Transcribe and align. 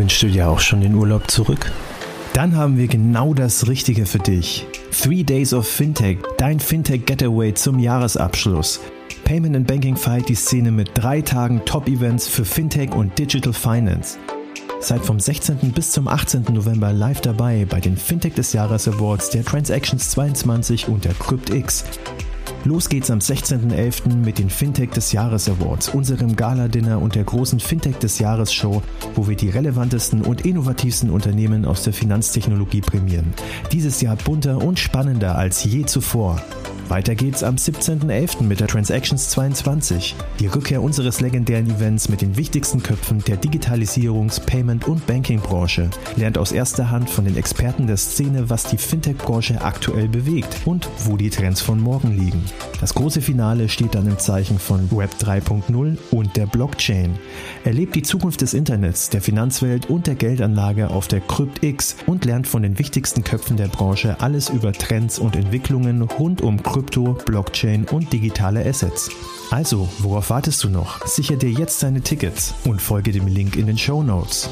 Wünschst 0.00 0.22
du 0.22 0.28
dir 0.28 0.48
auch 0.48 0.60
schon 0.60 0.80
den 0.80 0.94
Urlaub 0.94 1.30
zurück? 1.30 1.70
Dann 2.32 2.56
haben 2.56 2.78
wir 2.78 2.88
genau 2.88 3.34
das 3.34 3.68
Richtige 3.68 4.06
für 4.06 4.18
dich. 4.18 4.66
Three 4.98 5.24
Days 5.24 5.52
of 5.52 5.68
Fintech, 5.68 6.16
dein 6.38 6.58
Fintech 6.58 7.04
Getaway 7.04 7.52
zum 7.52 7.78
Jahresabschluss. 7.78 8.80
Payment 9.24 9.54
and 9.56 9.66
Banking 9.66 9.96
feiert 9.96 10.30
die 10.30 10.34
Szene 10.34 10.70
mit 10.70 10.92
drei 10.94 11.20
Tagen 11.20 11.60
Top-Events 11.66 12.28
für 12.28 12.46
Fintech 12.46 12.92
und 12.94 13.18
Digital 13.18 13.52
Finance. 13.52 14.16
Seid 14.80 15.04
vom 15.04 15.20
16. 15.20 15.70
bis 15.74 15.92
zum 15.92 16.08
18. 16.08 16.46
November 16.50 16.94
live 16.94 17.20
dabei 17.20 17.66
bei 17.68 17.80
den 17.80 17.98
Fintech 17.98 18.32
des 18.32 18.54
Jahres 18.54 18.88
Awards 18.88 19.28
der 19.28 19.44
Transactions 19.44 20.12
22 20.12 20.88
und 20.88 21.04
der 21.04 21.12
CryptX. 21.12 21.84
Los 22.64 22.90
geht's 22.90 23.10
am 23.10 23.20
16.11. 23.20 24.16
mit 24.16 24.38
den 24.38 24.50
Fintech 24.50 24.90
des 24.90 25.12
Jahres 25.12 25.48
Awards, 25.48 25.88
unserem 25.88 26.36
Gala-Dinner 26.36 27.00
und 27.00 27.14
der 27.14 27.24
großen 27.24 27.58
Fintech 27.58 27.96
des 27.96 28.18
Jahres 28.18 28.52
Show, 28.52 28.82
wo 29.14 29.28
wir 29.28 29.34
die 29.34 29.48
relevantesten 29.48 30.20
und 30.20 30.44
innovativsten 30.44 31.08
Unternehmen 31.08 31.64
aus 31.64 31.84
der 31.84 31.94
Finanztechnologie 31.94 32.82
prämieren. 32.82 33.32
Dieses 33.72 34.02
Jahr 34.02 34.16
bunter 34.16 34.58
und 34.58 34.78
spannender 34.78 35.36
als 35.36 35.64
je 35.64 35.86
zuvor. 35.86 36.42
Weiter 36.90 37.14
geht's 37.14 37.44
am 37.44 37.54
17.11. 37.54 38.42
mit 38.42 38.58
der 38.58 38.66
Transactions 38.66 39.30
22, 39.30 40.16
die 40.40 40.48
Rückkehr 40.48 40.82
unseres 40.82 41.20
legendären 41.20 41.70
Events 41.70 42.08
mit 42.08 42.20
den 42.20 42.36
wichtigsten 42.36 42.82
Köpfen 42.82 43.20
der 43.20 43.36
Digitalisierungs-, 43.36 44.40
Payment- 44.40 44.88
und 44.88 45.06
Banking-Branche. 45.06 45.88
Lernt 46.16 46.36
aus 46.36 46.50
erster 46.50 46.90
Hand 46.90 47.08
von 47.08 47.24
den 47.24 47.36
Experten 47.36 47.86
der 47.86 47.96
Szene, 47.96 48.50
was 48.50 48.64
die 48.64 48.76
Fintech-Branche 48.76 49.60
aktuell 49.62 50.08
bewegt 50.08 50.62
und 50.64 50.88
wo 51.04 51.16
die 51.16 51.30
Trends 51.30 51.60
von 51.60 51.80
morgen 51.80 52.18
liegen. 52.18 52.44
Das 52.80 52.92
große 52.94 53.20
Finale 53.20 53.68
steht 53.68 53.94
dann 53.94 54.08
im 54.08 54.18
Zeichen 54.18 54.58
von 54.58 54.90
Web 54.90 55.10
3.0 55.20 55.96
und 56.10 56.36
der 56.36 56.46
Blockchain. 56.46 57.20
Erlebt 57.62 57.94
die 57.94 58.02
Zukunft 58.02 58.40
des 58.40 58.52
Internets, 58.52 59.10
der 59.10 59.22
Finanzwelt 59.22 59.88
und 59.88 60.08
der 60.08 60.16
Geldanlage 60.16 60.90
auf 60.90 61.06
der 61.06 61.20
CryptX 61.20 61.98
und 62.06 62.24
lernt 62.24 62.48
von 62.48 62.62
den 62.62 62.80
wichtigsten 62.80 63.22
Köpfen 63.22 63.56
der 63.56 63.68
Branche 63.68 64.16
alles 64.18 64.48
über 64.48 64.72
Trends 64.72 65.20
und 65.20 65.36
Entwicklungen 65.36 66.02
rund 66.02 66.40
um 66.40 66.60
Krypto 66.60 66.79
Krypto, 66.80 67.12
Blockchain 67.26 67.84
und 67.92 68.10
digitale 68.10 68.64
Assets. 68.64 69.10
Also, 69.50 69.86
worauf 69.98 70.30
wartest 70.30 70.64
du 70.64 70.70
noch? 70.70 71.06
Sicher 71.06 71.36
dir 71.36 71.50
jetzt 71.50 71.82
deine 71.82 72.00
Tickets 72.00 72.54
und 72.64 72.80
folge 72.80 73.12
dem 73.12 73.26
Link 73.26 73.56
in 73.56 73.66
den 73.66 73.76
Show 73.76 74.02
Notes. 74.02 74.48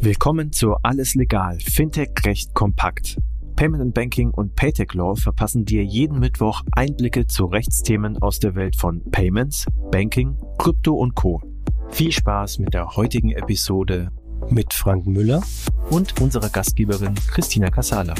Willkommen 0.00 0.52
zu 0.52 0.74
Alles 0.82 1.14
Legal, 1.16 1.58
Fintech 1.60 2.12
Recht 2.24 2.54
kompakt. 2.54 3.18
Payment 3.56 3.92
Banking 3.92 4.30
und 4.30 4.56
Paytech 4.56 4.94
Law 4.94 5.14
verpassen 5.14 5.66
dir 5.66 5.84
jeden 5.84 6.18
Mittwoch 6.18 6.62
Einblicke 6.72 7.26
zu 7.26 7.44
Rechtsthemen 7.44 8.16
aus 8.22 8.38
der 8.38 8.54
Welt 8.54 8.74
von 8.74 9.02
Payments, 9.10 9.66
Banking, 9.90 10.38
Krypto 10.56 10.94
und 10.94 11.14
Co. 11.14 11.42
Viel 11.90 12.10
Spaß 12.10 12.58
mit 12.58 12.72
der 12.72 12.96
heutigen 12.96 13.32
Episode 13.32 14.10
mit 14.50 14.72
Frank 14.72 15.06
Müller 15.06 15.42
und 15.90 16.20
unserer 16.20 16.48
Gastgeberin 16.48 17.14
Christina 17.30 17.70
Casala. 17.70 18.14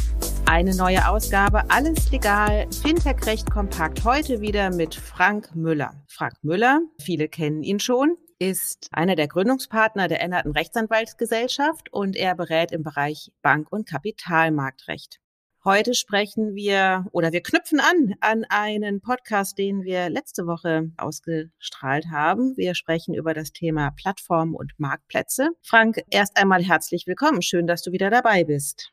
Eine 0.46 0.74
neue 0.76 1.08
Ausgabe, 1.08 1.62
alles 1.70 2.10
legal, 2.10 2.66
Fintech 2.82 3.24
recht 3.26 3.50
kompakt. 3.50 4.04
Heute 4.04 4.40
wieder 4.40 4.70
mit 4.70 4.94
Frank 4.94 5.54
Müller. 5.54 5.94
Frank 6.08 6.34
Müller, 6.42 6.80
viele 7.00 7.28
kennen 7.28 7.62
ihn 7.62 7.80
schon, 7.80 8.16
ist 8.38 8.88
einer 8.92 9.16
der 9.16 9.28
Gründungspartner 9.28 10.08
der 10.08 10.20
Änderten 10.20 10.52
Rechtsanwaltsgesellschaft 10.52 11.92
und 11.92 12.16
er 12.16 12.34
berät 12.34 12.72
im 12.72 12.82
Bereich 12.82 13.32
Bank- 13.40 13.70
und 13.70 13.88
Kapitalmarktrecht. 13.88 15.21
Heute 15.64 15.94
sprechen 15.94 16.56
wir 16.56 17.06
oder 17.12 17.30
wir 17.30 17.40
knüpfen 17.40 17.78
an 17.78 18.14
an 18.18 18.44
einen 18.48 19.00
Podcast, 19.00 19.56
den 19.58 19.84
wir 19.84 20.10
letzte 20.10 20.48
Woche 20.48 20.90
ausgestrahlt 20.96 22.06
haben. 22.10 22.56
Wir 22.56 22.74
sprechen 22.74 23.14
über 23.14 23.32
das 23.32 23.52
Thema 23.52 23.92
Plattformen 23.92 24.56
und 24.56 24.72
Marktplätze. 24.78 25.50
Frank, 25.62 26.02
erst 26.10 26.36
einmal 26.36 26.64
herzlich 26.64 27.06
willkommen. 27.06 27.42
Schön, 27.42 27.68
dass 27.68 27.82
du 27.82 27.92
wieder 27.92 28.10
dabei 28.10 28.42
bist. 28.42 28.92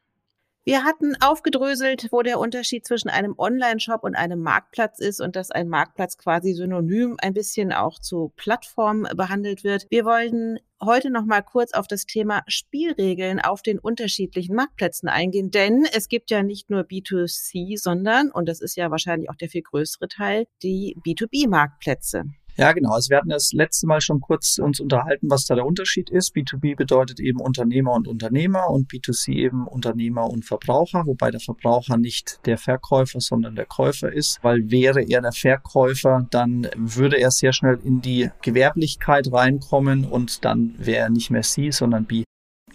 Wir 0.66 0.84
hatten 0.84 1.16
aufgedröselt, 1.22 2.10
wo 2.12 2.22
der 2.22 2.40
Unterschied 2.40 2.86
zwischen 2.86 3.10
einem 3.10 3.34
Online-Shop 3.38 4.04
und 4.04 4.16
einem 4.16 4.42
Marktplatz 4.42 5.00
ist 5.00 5.22
und 5.22 5.36
dass 5.36 5.52
ein 5.52 5.68
Marktplatz 5.68 6.18
quasi 6.18 6.54
synonym 6.54 7.16
ein 7.22 7.34
bisschen 7.34 7.72
auch 7.72 7.98
zu 8.00 8.34
Plattform 8.36 9.08
behandelt 9.16 9.64
wird. 9.64 9.88
Wir 9.90 10.06
wollen 10.06 10.60
heute 10.82 11.10
noch 11.10 11.26
mal 11.26 11.42
kurz 11.42 11.74
auf 11.74 11.88
das 11.88 12.06
Thema 12.06 12.44
Spielregeln 12.48 13.40
auf 13.40 13.62
den 13.62 13.80
unterschiedlichen 13.80 14.56
Marktplätzen 14.56 15.10
eingehen, 15.10 15.50
denn 15.50 15.86
es 15.94 16.08
gibt 16.08 16.30
ja 16.30 16.44
nicht 16.44 16.70
nur 16.70 16.82
B2C, 16.82 17.78
sondern, 17.78 18.30
und 18.30 18.48
das 18.48 18.62
ist 18.62 18.76
ja 18.76 18.92
wahrscheinlich 18.92 19.30
auch 19.30 19.36
der 19.36 19.50
viel 19.50 19.64
größere 19.64 20.08
Teil, 20.08 20.46
die 20.62 20.96
B2B-Marktplätze. 21.06 22.26
Ja, 22.60 22.74
genau. 22.74 22.92
Also 22.92 23.10
wir 23.10 23.16
hatten 23.16 23.30
das 23.30 23.54
letzte 23.54 23.88
Mal 23.88 24.02
schon 24.02 24.20
kurz 24.20 24.58
uns 24.58 24.82
unterhalten, 24.82 25.30
was 25.30 25.46
da 25.46 25.56
der 25.56 25.66
Unterschied 25.66 26.10
ist. 26.10 26.36
B2B 26.36 26.76
bedeutet 26.76 27.22
eben 27.22 27.40
Unternehmer 27.40 27.94
und 27.94 28.06
Unternehmer 28.06 28.70
und 28.70 28.92
B2C 28.92 29.32
eben 29.32 29.66
Unternehmer 29.66 30.30
und 30.30 30.44
Verbraucher, 30.44 31.06
wobei 31.06 31.32
der 31.32 31.40
Verbraucher 31.40 31.96
nicht 31.96 32.46
der 32.46 32.58
Verkäufer, 32.58 33.22
sondern 33.22 33.56
der 33.56 33.66
Käufer 33.66 34.12
ist, 34.12 34.40
weil 34.42 34.70
wäre 34.70 35.02
er 35.02 35.22
der 35.22 35.32
Verkäufer, 35.32 36.28
dann 36.32 36.68
würde 36.76 37.18
er 37.18 37.32
sehr 37.32 37.54
schnell 37.54 37.80
in 37.82 38.02
die 38.02 38.30
Gewerblichkeit 38.42 39.32
reinkommen 39.32 40.04
und 40.04 40.44
dann 40.44 40.76
wäre 40.78 41.04
er 41.04 41.10
nicht 41.10 41.30
mehr 41.30 41.44
C, 41.44 41.72
sondern 41.72 42.04
B. 42.04 42.26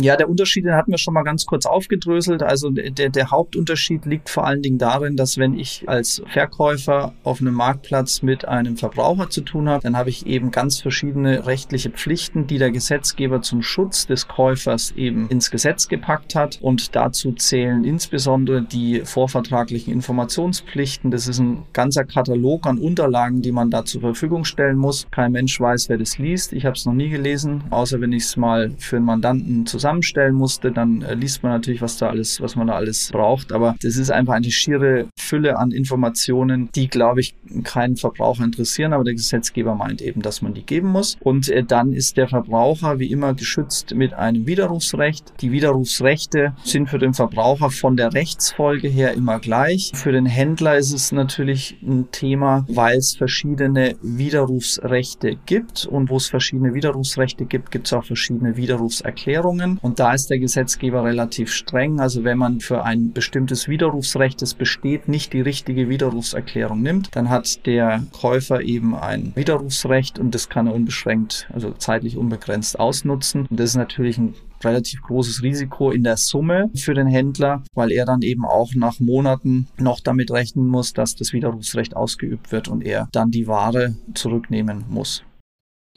Ja, 0.01 0.17
der 0.17 0.29
Unterschied, 0.29 0.65
den 0.65 0.75
hatten 0.75 0.91
wir 0.91 0.99
schon 0.99 1.15
mal 1.15 1.23
ganz 1.23 1.47
kurz 1.47 1.67
aufgedröselt. 1.67 2.43
Also 2.43 2.71
der, 2.71 3.11
der 3.11 3.31
Hauptunterschied 3.31 4.07
liegt 4.07 4.29
vor 4.29 4.45
allen 4.45 4.61
Dingen 4.61 4.79
darin, 4.79 5.17
dass 5.17 5.39
wenn 5.39 5.57
ich 5.57 5.85
als 5.87 6.23
Verkäufer 6.27 7.15
auf 7.23 7.41
einem 7.41 7.55
Marktplatz 7.55 8.23
mit 8.23 8.47
einem 8.47 8.77
Verbraucher 8.77 9.31
zu 9.31 9.43
tun 9.43 9.69
habe, 9.69 9.83
dann 9.83 9.97
habe 9.97 10.11
ich 10.11 10.27
eben 10.27 10.51
ganz 10.51 10.81
verschiedene 10.81 11.47
rechtliche 11.47 11.91
Pflichten, 11.91 12.49
die 12.49 12.59
der 12.59 12.73
Gesetzgeber 12.73 13.43
zum 13.43 13.63
Schutz 13.63 14.07
des 14.07 14.27
Käufers 14.27 14.93
eben 14.97 15.29
ins 15.29 15.51
Gesetz 15.51 15.89
gepackt 15.89 16.35
hat. 16.35 16.59
Und 16.61 16.97
dazu 16.97 17.33
zählen 17.33 17.85
insbesondere 17.85 18.63
die 18.63 19.03
vorvertraglichen 19.05 19.93
Informationspflichten. 19.93 21.13
Das 21.13 21.29
ist 21.29 21.39
ein 21.39 21.63
ganzer 21.73 22.05
Katalog 22.05 22.67
an 22.67 22.79
Unterlagen, 22.79 23.43
die 23.43 23.53
man 23.53 23.71
da 23.71 23.85
zur 23.85 24.01
Verfügung 24.01 24.45
stellen 24.45 24.77
muss. 24.77 25.07
Kein 25.13 25.33
Mensch 25.33 25.61
weiß, 25.61 25.89
wer 25.89 25.99
das 25.99 26.19
liest. 26.19 26.53
Ich 26.53 26.65
habe 26.65 26.75
es 26.75 26.85
noch 26.85 26.95
nie 26.95 27.11
gelesen, 27.11 27.63
außer 27.71 28.01
wenn 28.01 28.13
ich 28.13 28.25
es 28.25 28.37
mal 28.37 28.73
für 28.79 28.97
einen 28.97 29.05
Mandanten 29.05 29.67
zusammen 29.67 29.84
zusammenstellen 29.85 30.35
musste, 30.35 30.73
dann 30.73 31.03
äh, 31.03 31.15
liest 31.15 31.43
man 31.43 31.53
natürlich, 31.53 31.83
was 31.83 31.99
da 31.99 32.09
alles, 32.09 32.41
was 32.41 32.57
man 32.57 32.69
da 32.69 32.75
alles 32.75 33.11
braucht. 33.13 33.53
Aber 33.53 33.77
das 33.83 33.97
ist 33.97 34.11
einfach 34.11 34.33
eine 34.33 34.51
schiere 34.51 35.09
Fülle 35.19 35.59
an 35.59 35.73
Informationen, 35.73 36.71
die, 36.75 36.89
glaube 36.89 37.21
ich, 37.21 37.35
keinen 37.65 37.97
Verbraucher 37.97 38.45
interessieren. 38.45 38.95
Aber 38.95 39.05
der 39.05 39.13
Gesetzgeber 39.13 39.75
meint 39.75 40.01
eben, 40.01 40.23
dass 40.23 40.41
man 40.41 40.55
die 40.55 40.65
geben 40.65 40.89
muss. 40.89 41.19
Und 41.21 41.51
äh, 41.51 41.63
dann 41.63 41.93
ist 41.93 42.17
der 42.17 42.29
Verbraucher 42.29 42.99
wie 42.99 43.11
immer 43.11 43.35
geschützt 43.35 43.95
mit 43.95 44.15
einem 44.15 44.47
Widerrufsrecht. 44.47 45.35
Die 45.43 45.53
Widerrufsrechte 45.53 46.55
sind 46.65 46.89
für 46.89 46.99
den 46.99 47.13
Verbraucher 47.13 47.71
von 47.71 47.99
der 47.99 48.15
Rechtsfolge 48.15 48.89
her 48.89 49.13
immer 49.13 49.39
gleich. 49.39 49.91
Für 49.95 50.13
den 50.13 50.25
Händler 50.25 50.79
ist 50.79 50.95
es 50.95 51.13
natürlich 51.13 51.77
ein 51.83 52.11
Thema, 52.11 52.65
weil 52.69 52.97
es 52.97 53.17
verschiedene 53.17 53.97
Widerrufsrechte 54.01 55.37
gibt. 55.45 55.85
Und 55.85 56.09
wo 56.09 56.17
es 56.17 56.29
verschiedene 56.29 56.73
Widerrufsrechte 56.73 57.45
gibt, 57.45 57.71
gibt 57.71 57.87
es 57.87 57.93
auch 57.93 58.05
verschiedene 58.05 58.57
Widerrufserklärungen. 58.57 59.74
Und 59.83 59.99
da 59.99 60.13
ist 60.13 60.31
der 60.31 60.39
Gesetzgeber 60.39 61.05
relativ 61.05 61.53
streng. 61.53 62.01
Also 62.01 62.25
wenn 62.25 62.39
man 62.39 62.61
für 62.61 62.85
ein 62.85 63.13
bestimmtes 63.13 63.69
Widerrufsrecht, 63.69 64.41
das 64.43 64.55
besteht, 64.55 65.09
nicht 65.09 65.33
die 65.33 65.41
richtige 65.41 65.89
Widerrufserklärung 65.89 66.83
nimmt, 66.83 67.15
dann 67.17 67.31
hat 67.31 67.67
der 67.67 68.05
Käufer 68.13 68.63
eben 68.63 68.95
ein 68.95 69.33
Widerrufsrecht 69.35 70.19
und 70.19 70.35
das 70.35 70.49
kann 70.49 70.67
er 70.67 70.75
unbeschränkt, 70.75 71.49
also 71.53 71.73
zeitlich 71.73 72.17
unbegrenzt 72.17 72.79
ausnutzen. 72.79 73.47
Und 73.51 73.61
das 73.61 73.71
ist 73.71 73.77
natürlich 73.77 74.19
ein 74.19 74.35
relativ 74.63 75.03
großes 75.03 75.43
Risiko 75.43 75.91
in 75.91 76.03
der 76.03 76.17
Summe 76.17 76.71
für 76.75 76.95
den 76.95 77.07
Händler, 77.07 77.63
weil 77.75 77.93
er 77.93 78.07
dann 78.07 78.23
eben 78.23 78.45
auch 78.45 78.75
nach 78.75 78.99
Monaten 78.99 79.69
noch 79.79 80.01
damit 80.01 80.31
rechnen 80.31 80.67
muss, 80.67 80.93
dass 80.93 81.15
das 81.15 81.33
Widerrufsrecht 81.33 81.95
ausgeübt 81.95 82.51
wird 82.51 82.69
und 82.69 82.83
er 82.83 83.09
dann 83.13 83.31
die 83.31 83.47
Ware 83.47 83.95
zurücknehmen 84.15 84.85
muss 84.89 85.23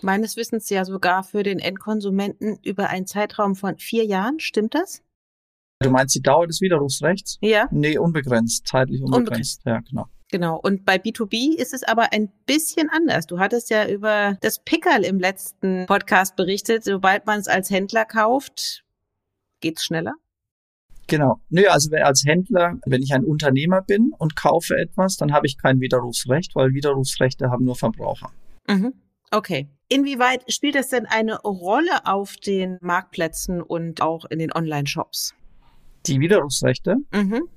meines 0.01 0.37
Wissens 0.37 0.69
ja 0.69 0.85
sogar 0.85 1.23
für 1.23 1.43
den 1.43 1.59
Endkonsumenten 1.59 2.59
über 2.63 2.89
einen 2.89 3.07
Zeitraum 3.07 3.55
von 3.55 3.77
vier 3.77 4.05
Jahren. 4.05 4.39
Stimmt 4.39 4.75
das? 4.75 5.01
Du 5.79 5.89
meinst 5.91 6.15
die 6.15 6.21
Dauer 6.21 6.47
des 6.47 6.61
Widerrufsrechts? 6.61 7.37
Ja. 7.41 7.67
Nee, 7.71 7.97
unbegrenzt, 7.97 8.67
zeitlich 8.67 9.01
unbegrenzt. 9.01 9.61
unbegrenzt. 9.63 9.65
Ja, 9.65 9.79
genau. 9.81 10.07
Genau. 10.29 10.59
Und 10.59 10.85
bei 10.85 10.97
B2B 10.97 11.55
ist 11.55 11.73
es 11.73 11.83
aber 11.83 12.11
ein 12.11 12.29
bisschen 12.45 12.89
anders. 12.89 13.27
Du 13.27 13.39
hattest 13.39 13.69
ja 13.69 13.87
über 13.87 14.37
das 14.41 14.59
Pickerl 14.63 15.05
im 15.05 15.19
letzten 15.19 15.85
Podcast 15.85 16.35
berichtet. 16.35 16.83
Sobald 16.83 17.25
man 17.25 17.39
es 17.39 17.47
als 17.47 17.69
Händler 17.69 18.05
kauft, 18.05 18.83
geht's 19.61 19.83
schneller? 19.83 20.13
Genau. 21.07 21.39
Nö, 21.49 21.65
also 21.67 21.89
als 21.95 22.25
Händler, 22.25 22.77
wenn 22.85 23.01
ich 23.01 23.13
ein 23.13 23.23
Unternehmer 23.23 23.81
bin 23.81 24.11
und 24.17 24.35
kaufe 24.35 24.75
etwas, 24.77 25.15
dann 25.15 25.31
habe 25.31 25.47
ich 25.47 25.57
kein 25.57 25.79
Widerrufsrecht, 25.79 26.55
weil 26.55 26.73
Widerrufsrechte 26.73 27.49
haben 27.49 27.63
nur 27.63 27.75
Verbraucher. 27.75 28.31
Mhm. 28.67 28.93
Okay. 29.31 29.69
Inwieweit 29.89 30.51
spielt 30.51 30.75
das 30.75 30.89
denn 30.89 31.05
eine 31.05 31.39
Rolle 31.41 32.05
auf 32.05 32.35
den 32.35 32.77
Marktplätzen 32.81 33.61
und 33.61 34.01
auch 34.01 34.25
in 34.25 34.39
den 34.39 34.51
Online-Shops? 34.51 35.33
Die 36.05 36.19
Widerrufsrechte? 36.19 36.97
Mhm. 37.11 37.47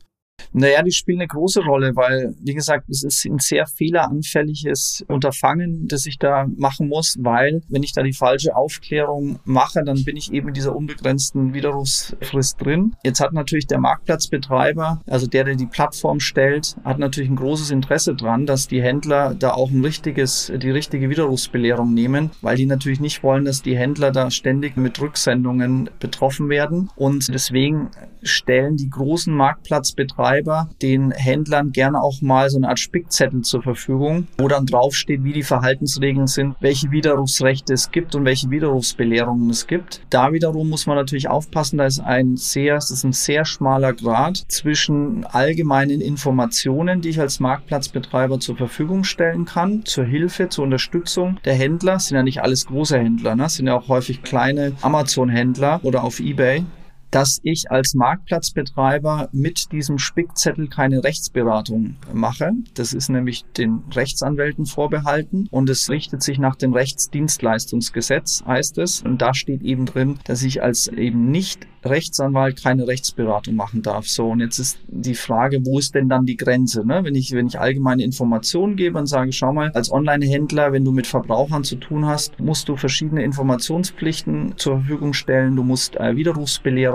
Naja, 0.53 0.83
die 0.83 0.93
spielen 0.93 1.21
eine 1.21 1.29
große 1.29 1.63
Rolle, 1.63 1.95
weil, 1.97 2.35
wie 2.43 2.55
gesagt, 2.55 2.89
es 2.89 3.03
ist 3.03 3.25
ein 3.25 3.39
sehr 3.39 3.67
fehleranfälliges 3.67 5.05
Unterfangen, 5.09 5.87
das 5.89 6.07
ich 6.07 6.19
da 6.19 6.47
machen 6.57 6.89
muss, 6.89 7.17
weil, 7.21 7.63
wenn 7.69 7.83
ich 7.83 7.93
da 7.93 8.03
die 8.03 8.13
falsche 8.13 8.57
Aufklärung 8.57 9.39
mache, 9.45 9.83
dann 9.85 10.05
bin 10.05 10.17
ich 10.17 10.33
eben 10.33 10.49
in 10.49 10.55
dieser 10.55 10.75
unbegrenzten 10.75 11.55
Widerrufsfrist 11.55 12.61
drin. 12.61 12.97
Jetzt 13.05 13.21
hat 13.21 13.33
natürlich 13.33 13.67
der 13.67 13.79
Marktplatzbetreiber, 13.79 15.01
also 15.07 15.27
der, 15.27 15.45
der 15.45 15.57
die 15.57 15.67
Plattform 15.67 16.21
stellt, 16.21 16.77
hat 16.85 16.99
natürlich 16.99 17.31
ein 17.31 17.37
großes 17.37 17.71
Interesse 17.71 18.15
dran, 18.15 18.47
dass 18.47 18.69
die 18.69 18.83
Händler 18.83 19.35
da 19.35 19.53
auch 19.53 19.71
ein 19.71 19.85
richtiges, 19.85 20.53
die 20.55 20.71
richtige 20.71 21.11
Widerrufsbelehrung 21.11 21.93
nehmen, 21.95 22.31
weil 22.41 22.57
die 22.57 22.67
natürlich 22.67 23.01
nicht 23.01 23.23
wollen, 23.23 23.45
dass 23.45 23.63
die 23.63 23.77
Händler 23.77 24.11
da 24.11 24.31
ständig 24.31 24.77
mit 24.77 25.01
Rücksendungen 25.01 25.91
betroffen 25.99 26.49
werden. 26.49 26.91
Und 26.97 27.29
deswegen 27.33 27.91
stellen 28.23 28.77
die 28.77 28.91
großen 28.91 29.35
Marktplatzbetreiber 29.35 30.30
Betreiber 30.31 30.71
den 30.81 31.11
Händlern 31.11 31.73
gerne 31.73 32.01
auch 32.01 32.23
mal 32.23 32.49
so 32.51 32.57
eine 32.57 32.69
Art 32.69 32.79
Spickzettel 32.79 33.43
zur 33.43 33.63
Verfügung, 33.63 34.29
wo 34.39 34.47
dann 34.47 34.65
draufsteht, 34.65 35.25
wie 35.25 35.33
die 35.33 35.43
Verhaltensregeln 35.43 36.29
sind, 36.29 36.55
welche 36.61 36.93
Widerrufsrechte 36.93 37.73
es 37.73 37.91
gibt 37.91 38.15
und 38.15 38.25
welche 38.25 38.49
Widerrufsbelehrungen 38.49 39.51
es 39.51 39.67
gibt. 39.67 40.03
Da 40.09 40.33
wiederum 40.33 40.69
muss 40.71 40.87
man 40.87 40.97
natürlich 40.97 41.29
aufpassen, 41.29 41.79
da 41.79 41.87
ist 41.87 41.99
ein 41.99 42.37
sehr, 42.37 42.77
es 42.77 42.93
ist 42.93 43.03
ein 43.03 43.13
sehr 43.13 43.45
schmaler 43.45 43.93
Grad 43.93 44.37
zwischen 44.47 45.25
allgemeinen 45.27 46.01
Informationen, 46.01 47.01
die 47.01 47.09
ich 47.09 47.21
als 47.21 47.41
Marktplatzbetreiber 47.41 48.39
zur 48.39 48.57
Verfügung 48.57 49.03
stellen 49.03 49.47
kann, 49.47 49.85
zur 49.85 50.05
Hilfe, 50.05 50.49
zur 50.49 50.65
Unterstützung 50.65 51.39
der 51.45 51.55
Händler. 51.55 51.95
Das 51.95 52.07
sind 52.07 52.17
ja 52.17 52.23
nicht 52.23 52.41
alles 52.41 52.67
große 52.67 52.99
Händler, 52.99 53.35
ne? 53.35 53.43
Das 53.43 53.57
sind 53.57 53.67
ja 53.67 53.75
auch 53.75 53.89
häufig 53.89 54.23
kleine 54.23 54.75
Amazon-Händler 54.83 55.81
oder 55.83 56.05
auf 56.05 56.21
eBay, 56.21 56.65
dass 57.11 57.41
ich 57.43 57.71
als 57.71 57.95
Marktplatzbetreiber 57.95 59.29
mit 59.33 59.73
diesem 59.73 59.99
Spickzettel 59.99 60.69
keine 60.69 61.05
Rechtsberatung 61.05 61.97
mache. 62.13 62.53
Das 62.75 62.93
ist 62.93 63.09
nämlich 63.09 63.45
den 63.57 63.83
Rechtsanwälten 63.93 64.67
vorbehalten 64.67 65.49
und 65.51 65.69
es 65.71 65.91
richtet 65.91 66.23
sich 66.23 66.39
nach 66.39 66.57
dem 66.57 66.73
Rechtsdienstleistungsgesetz, 66.73 68.45
heißt 68.47 68.79
es. 68.79 69.03
Und 69.03 69.23
da 69.23 69.35
steht 69.35 69.63
eben 69.63 69.87
drin, 69.87 70.19
dass 70.25 70.43
ich 70.43 70.63
als 70.63 70.89
eben 70.89 71.31
nicht 71.31 71.67
Rechtsanwalt 71.85 72.63
keine 72.63 72.87
Rechtsberatung 72.87 73.55
machen 73.55 73.83
darf. 73.83 74.07
So, 74.07 74.29
und 74.29 74.41
jetzt 74.41 74.59
ist 74.59 74.79
die 74.87 75.15
Frage, 75.15 75.65
wo 75.65 75.79
ist 75.79 75.95
denn 75.95 76.09
dann 76.09 76.27
die 76.27 76.37
Grenze? 76.37 76.87
Ne? 76.87 77.01
Wenn, 77.05 77.15
ich, 77.15 77.33
wenn 77.33 77.47
ich 77.47 77.59
allgemeine 77.59 78.03
Informationen 78.03 78.77
gebe 78.77 78.99
und 78.99 79.07
sage, 79.07 79.33
schau 79.33 79.53
mal, 79.53 79.71
als 79.73 79.91
Online-Händler, 79.91 80.73
wenn 80.73 80.85
du 80.85 80.93
mit 80.93 81.07
Verbrauchern 81.07 81.65
zu 81.65 81.77
tun 81.77 82.07
hast, 82.07 82.39
musst 82.39 82.69
du 82.69 82.77
verschiedene 82.77 83.25
Informationspflichten 83.25 84.55
zur 84.57 84.79
Verfügung 84.81 85.13
stellen, 85.13 85.57
du 85.57 85.63
musst 85.63 85.97
äh, 85.97 86.17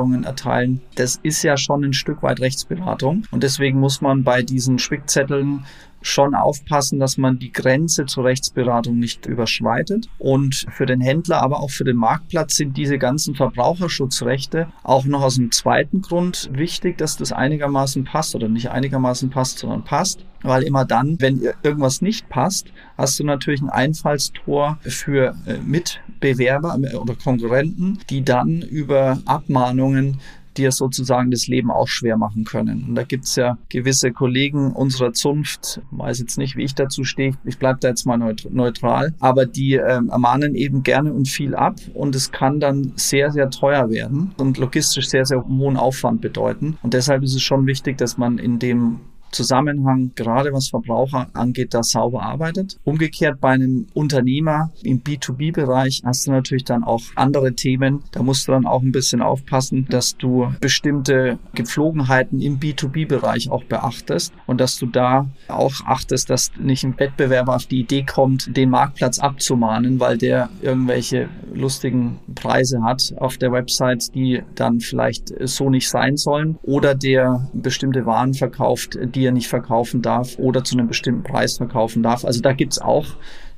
Widerrufsbelehrungen 0.06 0.24
erteilen. 0.24 0.82
Das 0.96 1.20
ist 1.24 1.44
ja 1.44 1.58
schon 1.58 1.84
ein 1.84 1.94
Stück 1.94 2.24
weit 2.24 2.40
Rechtsberatung. 2.40 3.24
Und 3.32 3.44
deswegen 3.44 3.80
muss 3.80 4.02
man 4.02 4.24
bei 4.24 4.42
diesen 4.42 4.80
Spickzetteln 4.80 5.66
schon 6.06 6.36
aufpassen, 6.36 7.00
dass 7.00 7.18
man 7.18 7.40
die 7.40 7.52
Grenze 7.52 8.06
zur 8.06 8.26
Rechtsberatung 8.26 8.98
nicht 9.00 9.26
überschreitet. 9.26 10.08
Und 10.18 10.66
für 10.70 10.86
den 10.86 11.02
Händler, 11.02 11.42
aber 11.42 11.60
auch 11.60 11.72
für 11.72 11.84
den 11.84 11.98
Marktplatz 11.98 12.56
sind 12.56 12.78
diese 12.78 12.98
ganzen 12.98 13.36
Verbraucherschutzrechte 13.36 14.68
auch 14.84 15.06
noch 15.06 15.24
aus 15.24 15.38
einem 15.38 15.52
zweiten 15.52 16.02
Grund 16.02 16.50
wichtig, 16.54 16.98
dass 16.98 17.18
das 17.18 17.32
einigermaßen 17.32 18.04
passt 18.04 18.36
oder 18.36 18.48
nicht 18.48 18.70
einigermaßen 18.70 19.30
passt, 19.30 19.60
sondern 19.60 19.84
passt. 19.84 20.26
Weil 20.44 20.62
immer 20.62 20.86
dann, 20.86 21.20
wenn 21.20 21.42
irgendwas 21.64 22.04
nicht 22.04 22.30
passt, 22.30 22.68
hast 22.98 23.20
du 23.20 23.24
natürlich 23.24 23.62
ein 23.62 23.70
Einfallstor 23.70 24.78
für 24.82 25.36
äh, 25.48 25.58
Mitbewerber 25.58 26.78
äh, 26.84 26.96
oder 26.96 27.16
Konkurrenten, 27.16 27.98
die 28.12 28.24
dann 28.24 28.62
über 28.62 29.18
Abmahnungen 29.26 30.20
dir 30.58 30.72
sozusagen 30.72 31.32
das 31.32 31.48
Leben 31.48 31.72
auch 31.72 31.88
schwer 31.88 32.18
machen 32.18 32.44
können. 32.44 32.86
Und 32.88 32.96
da 32.96 33.04
gibt's 33.04 33.36
ja 33.36 33.58
gewisse 33.70 34.12
Kollegen 34.12 34.72
unserer 34.72 35.14
Zunft, 35.14 35.82
weiß 35.92 36.20
jetzt 36.20 36.38
nicht, 36.38 36.56
wie 36.56 36.64
ich 36.64 36.76
dazu 36.76 37.04
stehe, 37.04 37.34
ich 37.44 37.58
bleibe 37.58 37.80
da 37.80 37.90
jetzt 37.90 38.06
mal 38.06 38.18
neutral, 38.18 39.14
aber 39.20 39.46
die 39.46 39.74
ähm, 39.76 40.10
ermahnen 40.10 40.56
eben 40.56 40.84
gerne 40.84 41.14
und 41.14 41.28
viel 41.28 41.56
ab 41.56 41.76
und 41.94 42.16
es 42.16 42.32
kann 42.32 42.60
dann 42.60 42.94
sehr, 42.96 43.32
sehr 43.32 43.50
teuer 43.50 43.90
werden 43.90 44.32
und 44.38 44.58
logistisch 44.58 45.10
sehr, 45.10 45.26
sehr 45.26 45.44
hohen 45.46 45.78
Aufwand 45.78 46.22
bedeuten. 46.22 46.78
Und 46.82 46.94
deshalb 46.94 47.24
ist 47.24 47.36
es 47.36 47.42
schon 47.42 47.68
wichtig, 47.68 47.98
dass 47.98 48.18
man 48.18 48.38
in 48.38 48.60
dem 48.60 49.00
Zusammenhang, 49.36 50.12
gerade 50.16 50.54
was 50.54 50.70
Verbraucher 50.70 51.28
angeht, 51.34 51.74
da 51.74 51.84
sauber 51.84 52.24
arbeitet. 52.24 52.78
Umgekehrt 52.84 53.42
bei 53.42 53.52
einem 53.52 53.88
Unternehmer 53.94 54.72
im 54.82 55.02
B2B-Bereich 55.02 56.02
hast 56.06 56.26
du 56.26 56.32
natürlich 56.32 56.64
dann 56.64 56.84
auch 56.84 57.02
andere 57.16 57.54
Themen. 57.54 58.04
Da 58.12 58.24
musst 58.24 58.48
du 58.48 58.54
dann 58.54 58.66
auch 58.66 58.82
ein 58.82 58.92
bisschen 58.92 59.22
aufpassen, 59.22 59.86
dass 59.90 60.18
du 60.18 60.54
bestimmte 60.62 61.38
Gepflogenheiten 61.54 62.42
im 62.42 62.60
B2B-Bereich 62.60 63.50
auch 63.50 63.64
beachtest 63.66 64.34
und 64.48 64.62
dass 64.62 64.78
du 64.78 64.86
da 64.86 65.28
auch 65.48 65.74
achtest, 65.86 66.30
dass 66.30 66.52
nicht 66.58 66.84
ein 66.84 66.98
Wettbewerber 66.98 67.56
auf 67.56 67.66
die 67.66 67.82
Idee 67.82 68.04
kommt, 68.04 68.56
den 68.56 68.70
Marktplatz 68.70 69.20
abzumahnen, 69.20 70.00
weil 70.00 70.18
der 70.18 70.50
irgendwelche 70.62 71.30
lustigen 71.54 72.20
Preise 72.34 72.82
hat 72.84 73.14
auf 73.18 73.38
der 73.38 73.52
Website, 73.52 74.14
die 74.16 74.42
dann 74.56 74.80
vielleicht 74.80 75.34
so 75.48 75.70
nicht 75.70 75.90
sein 75.90 76.18
sollen 76.18 76.58
oder 76.64 76.96
der 76.96 77.50
bestimmte 77.54 78.06
Waren 78.06 78.34
verkauft, 78.34 78.98
er 79.26 79.32
nicht 79.32 79.48
verkaufen 79.48 80.02
darf 80.02 80.38
oder 80.40 80.64
zu 80.64 80.78
einem 80.78 80.88
bestimmten 80.88 81.24
Preis 81.24 81.58
verkaufen 81.58 82.04
darf. 82.04 82.26
Also 82.26 82.42
da 82.42 82.54
gibt's 82.54 82.80
auch 82.80 83.06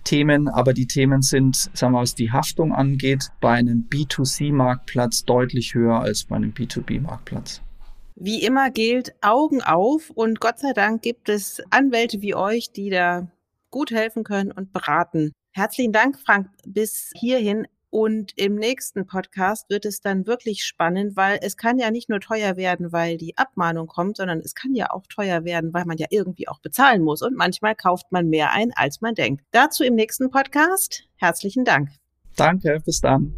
Themen, 0.04 0.48
aber 0.48 0.74
die 0.74 0.88
Themen 0.88 1.22
sind, 1.22 1.70
sagen 1.74 1.94
wir, 1.94 2.02
was 2.02 2.16
die 2.16 2.32
Haftung 2.32 2.74
angeht, 2.74 3.30
bei 3.42 3.54
einem 3.54 3.88
B2C-Marktplatz 3.90 5.26
deutlich 5.26 5.74
höher 5.74 6.00
als 6.00 6.24
bei 6.24 6.38
einem 6.38 6.52
B2B-Marktplatz. 6.52 7.62
Wie 8.16 8.42
immer 8.42 8.72
gilt, 8.72 9.14
Augen 9.22 9.62
auf 9.62 10.10
und 10.10 10.40
Gott 10.40 10.60
sei 10.60 10.74
Dank 10.74 11.02
gibt 11.02 11.30
es 11.30 11.62
Anwälte 11.70 12.22
wie 12.22 12.36
euch, 12.36 12.72
die 12.72 12.90
da 12.90 13.28
gut 13.70 13.92
helfen 13.92 14.24
können 14.24 14.52
und 14.52 14.74
beraten. 14.74 15.34
Herzlichen 15.52 15.92
Dank, 15.92 16.18
Frank, 16.20 16.50
bis 16.66 17.12
hierhin. 17.16 17.68
Und 17.98 18.34
im 18.36 18.54
nächsten 18.54 19.08
Podcast 19.08 19.72
wird 19.72 19.84
es 19.84 20.02
dann 20.02 20.28
wirklich 20.28 20.64
spannend, 20.64 21.16
weil 21.16 21.40
es 21.42 21.58
kann 21.58 21.80
ja 21.80 21.90
nicht 21.90 22.10
nur 22.10 22.20
teuer 22.20 22.56
werden, 22.56 22.92
weil 22.92 23.18
die 23.18 23.36
Abmahnung 23.40 23.88
kommt, 23.88 24.18
sondern 24.18 24.38
es 24.38 24.54
kann 24.54 24.76
ja 24.76 24.92
auch 24.92 25.08
teuer 25.08 25.46
werden, 25.46 25.74
weil 25.74 25.86
man 25.86 25.98
ja 25.98 26.06
irgendwie 26.12 26.48
auch 26.48 26.60
bezahlen 26.60 27.02
muss. 27.02 27.24
Und 27.24 27.36
manchmal 27.36 27.74
kauft 27.74 28.12
man 28.12 28.30
mehr 28.30 28.52
ein, 28.52 28.72
als 28.76 29.02
man 29.02 29.16
denkt. 29.16 29.44
Dazu 29.50 29.84
im 29.84 29.96
nächsten 29.96 30.30
Podcast. 30.30 31.10
Herzlichen 31.16 31.66
Dank. 31.66 31.90
Danke, 32.36 32.78
bis 32.86 33.02
dann. 33.02 33.34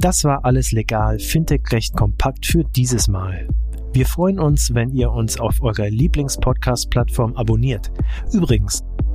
Das 0.00 0.22
war 0.24 0.44
alles 0.44 0.72
legal, 0.72 1.18
Fintech 1.18 1.62
recht 1.72 1.96
kompakt 1.96 2.44
für 2.44 2.62
dieses 2.62 3.08
Mal. 3.08 3.48
Wir 3.94 4.04
freuen 4.04 4.38
uns, 4.38 4.74
wenn 4.74 4.90
ihr 4.90 5.12
uns 5.12 5.40
auf 5.40 5.62
eurer 5.62 5.88
Lieblingspodcast-Plattform 5.88 7.36
abonniert. 7.36 7.90
Übrigens, 8.34 8.82